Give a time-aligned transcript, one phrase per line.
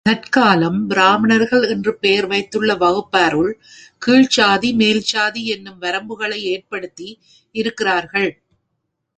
[0.05, 3.51] தற்காலம் பிராமணர்கள் என்று பெயர் வைத்துள்ள வகுப்பாருள்
[4.05, 7.09] கீழ்ச்சாதி மேற்சாதி யென்னும் வரம்புகளை ஏற்படுத்தி
[7.55, 8.29] இருக்கின்றார்கள்.